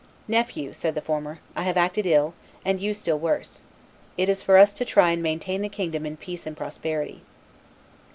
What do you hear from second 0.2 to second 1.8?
"Nephew," said the former, "I have